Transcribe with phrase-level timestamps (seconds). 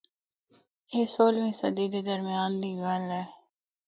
[0.91, 3.23] اے سولہویں صدی دے درمیان دی گل اے۔